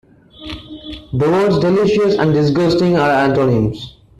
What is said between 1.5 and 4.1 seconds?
delicious and disgusting are antonyms.